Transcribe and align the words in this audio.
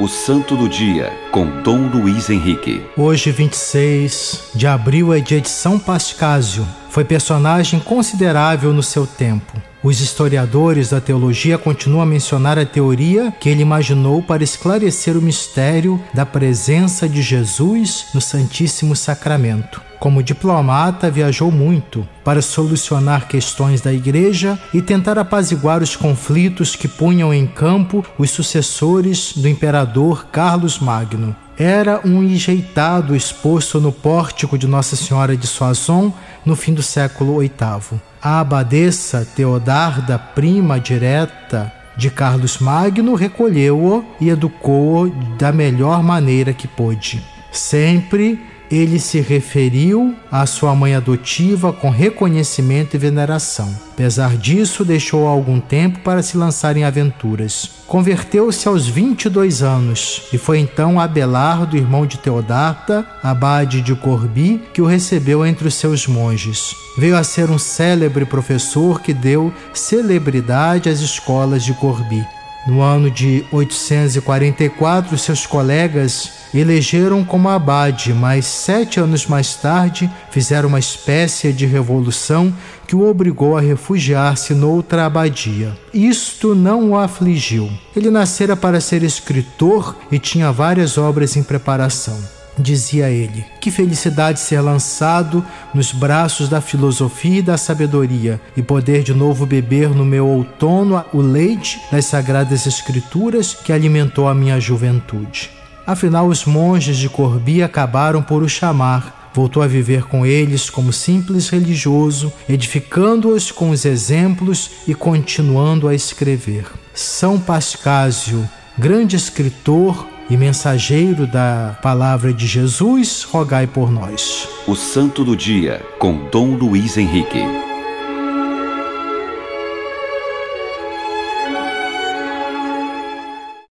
O 0.00 0.08
Santo 0.08 0.56
do 0.56 0.66
Dia, 0.66 1.12
com 1.30 1.60
Dom 1.60 1.88
Luiz 1.88 2.30
Henrique. 2.30 2.82
Hoje, 2.96 3.30
26 3.30 4.44
de 4.54 4.66
abril, 4.66 5.12
é 5.12 5.20
dia 5.20 5.42
de 5.42 5.50
São 5.50 5.78
Pascásio. 5.78 6.66
Foi 6.88 7.04
personagem 7.04 7.78
considerável 7.78 8.72
no 8.72 8.82
seu 8.82 9.06
tempo. 9.06 9.60
Os 9.82 10.00
historiadores 10.00 10.88
da 10.88 11.02
teologia 11.02 11.58
continuam 11.58 12.00
a 12.00 12.06
mencionar 12.06 12.58
a 12.58 12.64
teoria 12.64 13.30
que 13.30 13.50
ele 13.50 13.60
imaginou 13.60 14.22
para 14.22 14.42
esclarecer 14.42 15.18
o 15.18 15.22
mistério 15.22 16.02
da 16.14 16.24
presença 16.24 17.06
de 17.06 17.20
Jesus 17.20 18.06
no 18.14 18.22
Santíssimo 18.22 18.96
Sacramento. 18.96 19.89
Como 20.00 20.22
diplomata, 20.22 21.10
viajou 21.10 21.52
muito 21.52 22.08
para 22.24 22.40
solucionar 22.40 23.28
questões 23.28 23.82
da 23.82 23.92
igreja 23.92 24.58
e 24.72 24.80
tentar 24.80 25.18
apaziguar 25.18 25.82
os 25.82 25.94
conflitos 25.94 26.74
que 26.74 26.88
punham 26.88 27.34
em 27.34 27.46
campo 27.46 28.02
os 28.18 28.30
sucessores 28.30 29.34
do 29.36 29.46
imperador 29.46 30.28
Carlos 30.32 30.78
Magno. 30.78 31.36
Era 31.58 32.00
um 32.02 32.22
enjeitado 32.22 33.14
exposto 33.14 33.78
no 33.78 33.92
pórtico 33.92 34.56
de 34.56 34.66
Nossa 34.66 34.96
Senhora 34.96 35.36
de 35.36 35.46
Soissons 35.46 36.14
no 36.46 36.56
fim 36.56 36.72
do 36.72 36.82
século 36.82 37.40
VIII. 37.40 38.00
A 38.22 38.40
abadesa 38.40 39.28
Teodarda, 39.36 40.18
prima 40.18 40.80
direta 40.80 41.70
de 41.94 42.08
Carlos 42.08 42.56
Magno, 42.56 43.14
recolheu-o 43.14 44.02
e 44.18 44.30
educou-o 44.30 45.10
da 45.36 45.52
melhor 45.52 46.02
maneira 46.02 46.54
que 46.54 46.66
pôde. 46.66 47.22
Sempre 47.52 48.40
ele 48.70 49.00
se 49.00 49.20
referiu 49.20 50.14
à 50.30 50.46
sua 50.46 50.74
mãe 50.74 50.94
adotiva 50.94 51.72
com 51.72 51.90
reconhecimento 51.90 52.94
e 52.94 52.98
veneração. 52.98 53.68
Apesar 53.92 54.36
disso, 54.36 54.84
deixou 54.84 55.26
algum 55.26 55.58
tempo 55.58 55.98
para 56.00 56.22
se 56.22 56.36
lançar 56.36 56.76
em 56.76 56.84
aventuras. 56.84 57.70
Converteu-se 57.86 58.68
aos 58.68 58.86
22 58.86 59.62
anos 59.62 60.22
e 60.32 60.38
foi 60.38 60.60
então 60.60 61.00
Abelardo, 61.00 61.76
irmão 61.76 62.06
de 62.06 62.16
Teodata, 62.18 63.04
abade 63.22 63.82
de 63.82 63.94
Corbi, 63.96 64.62
que 64.72 64.80
o 64.80 64.86
recebeu 64.86 65.44
entre 65.44 65.66
os 65.66 65.74
seus 65.74 66.06
monges. 66.06 66.74
Veio 66.96 67.16
a 67.16 67.24
ser 67.24 67.50
um 67.50 67.58
célebre 67.58 68.24
professor 68.24 69.00
que 69.00 69.12
deu 69.12 69.52
celebridade 69.74 70.88
às 70.88 71.00
escolas 71.00 71.64
de 71.64 71.74
Corbi. 71.74 72.24
No 72.66 72.82
ano 72.82 73.10
de 73.10 73.44
844, 73.50 75.16
seus 75.16 75.46
colegas 75.46 76.30
elegeram 76.52 77.24
como 77.24 77.48
abade, 77.48 78.12
mas 78.12 78.44
sete 78.44 79.00
anos 79.00 79.26
mais 79.26 79.54
tarde 79.54 80.10
fizeram 80.30 80.68
uma 80.68 80.78
espécie 80.78 81.52
de 81.52 81.64
revolução 81.64 82.52
que 82.86 82.94
o 82.94 83.08
obrigou 83.08 83.56
a 83.56 83.60
refugiar-se 83.60 84.52
noutra 84.52 85.06
abadia. 85.06 85.76
Isto 85.94 86.54
não 86.54 86.90
o 86.90 86.98
afligiu. 86.98 87.70
Ele 87.96 88.10
nascera 88.10 88.56
para 88.56 88.80
ser 88.80 89.02
escritor 89.02 89.96
e 90.10 90.18
tinha 90.18 90.52
várias 90.52 90.98
obras 90.98 91.36
em 91.36 91.42
preparação 91.42 92.39
dizia 92.58 93.08
ele. 93.08 93.44
Que 93.60 93.70
felicidade 93.70 94.40
ser 94.40 94.60
lançado 94.60 95.44
nos 95.74 95.92
braços 95.92 96.48
da 96.48 96.60
filosofia 96.60 97.38
e 97.38 97.42
da 97.42 97.56
sabedoria 97.56 98.40
e 98.56 98.62
poder 98.62 99.02
de 99.02 99.14
novo 99.14 99.46
beber 99.46 99.90
no 99.90 100.04
meu 100.04 100.26
outono 100.26 101.04
o 101.12 101.20
leite 101.20 101.80
das 101.90 102.06
sagradas 102.06 102.66
escrituras 102.66 103.54
que 103.54 103.72
alimentou 103.72 104.28
a 104.28 104.34
minha 104.34 104.60
juventude. 104.60 105.50
Afinal, 105.86 106.28
os 106.28 106.44
monges 106.44 106.96
de 106.96 107.08
Corbi 107.08 107.62
acabaram 107.62 108.22
por 108.22 108.42
o 108.42 108.48
chamar. 108.48 109.30
Voltou 109.32 109.62
a 109.62 109.66
viver 109.66 110.04
com 110.04 110.26
eles 110.26 110.68
como 110.68 110.92
simples 110.92 111.48
religioso, 111.48 112.32
edificando-os 112.48 113.50
com 113.50 113.70
os 113.70 113.84
exemplos 113.84 114.70
e 114.86 114.94
continuando 114.94 115.88
a 115.88 115.94
escrever. 115.94 116.66
São 116.92 117.38
Pascásio, 117.38 118.48
grande 118.76 119.16
escritor, 119.16 120.06
e 120.30 120.36
mensageiro 120.36 121.26
da 121.26 121.76
palavra 121.82 122.32
de 122.32 122.46
Jesus, 122.46 123.24
rogai 123.24 123.66
por 123.66 123.90
nós. 123.90 124.48
O 124.66 124.76
Santo 124.76 125.24
do 125.24 125.36
Dia, 125.36 125.82
com 125.98 126.28
Dom 126.30 126.54
Luiz 126.54 126.96
Henrique. 126.96 127.69